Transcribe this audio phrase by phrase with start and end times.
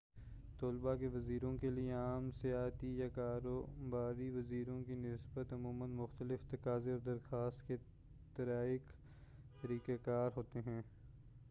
[0.59, 6.91] طلبہ کے ویزوں کے لیے عام سیاحتی یا کاروباری ویزوں کی نسبت عموماً مختلف تقاضے
[6.91, 7.77] اور درخواست کے
[8.35, 10.81] طریق کار ہوتے ہیں